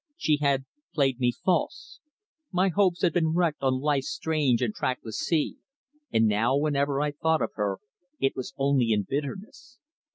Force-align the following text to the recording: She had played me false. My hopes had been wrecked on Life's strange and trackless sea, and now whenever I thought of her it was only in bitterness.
She 0.17 0.37
had 0.37 0.65
played 0.95 1.19
me 1.19 1.31
false. 1.31 1.99
My 2.51 2.69
hopes 2.69 3.03
had 3.03 3.13
been 3.13 3.35
wrecked 3.35 3.61
on 3.61 3.79
Life's 3.81 4.09
strange 4.09 4.59
and 4.63 4.73
trackless 4.73 5.19
sea, 5.19 5.57
and 6.11 6.25
now 6.25 6.57
whenever 6.57 6.99
I 6.99 7.11
thought 7.11 7.43
of 7.43 7.51
her 7.53 7.77
it 8.19 8.35
was 8.35 8.55
only 8.57 8.93
in 8.93 9.05
bitterness. 9.07 9.77